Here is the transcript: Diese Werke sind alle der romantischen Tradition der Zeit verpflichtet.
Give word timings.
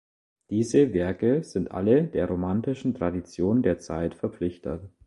Diese 0.49 0.95
Werke 0.95 1.43
sind 1.43 1.69
alle 1.69 2.05
der 2.05 2.25
romantischen 2.25 2.95
Tradition 2.95 3.61
der 3.61 3.77
Zeit 3.77 4.15
verpflichtet. 4.15 4.81